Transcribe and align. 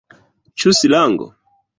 Ĉu 0.61 0.73
slango? 0.77 1.29